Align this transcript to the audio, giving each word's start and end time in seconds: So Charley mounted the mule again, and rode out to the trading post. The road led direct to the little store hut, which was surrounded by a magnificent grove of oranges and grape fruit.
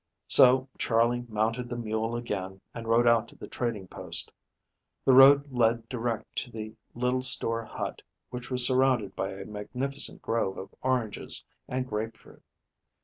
So 0.27 0.67
Charley 0.79 1.27
mounted 1.29 1.69
the 1.69 1.75
mule 1.77 2.15
again, 2.15 2.59
and 2.73 2.87
rode 2.87 3.07
out 3.07 3.27
to 3.27 3.35
the 3.35 3.47
trading 3.47 3.87
post. 3.87 4.31
The 5.05 5.13
road 5.13 5.51
led 5.51 5.87
direct 5.89 6.37
to 6.37 6.49
the 6.49 6.73
little 6.95 7.21
store 7.21 7.65
hut, 7.65 8.01
which 8.31 8.49
was 8.49 8.65
surrounded 8.65 9.15
by 9.15 9.29
a 9.33 9.45
magnificent 9.45 10.23
grove 10.23 10.57
of 10.57 10.73
oranges 10.81 11.45
and 11.67 11.87
grape 11.87 12.17
fruit. 12.17 12.41